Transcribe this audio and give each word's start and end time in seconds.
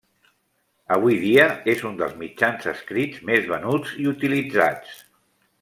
Avui 0.95 1.17
dia 1.25 1.45
és 1.75 1.83
un 1.91 2.01
dels 2.01 2.17
mitjans 2.23 2.67
escrits 2.73 3.23
més 3.31 3.47
venuts 3.55 3.95
i 4.07 4.11
utilitzats. 4.17 5.01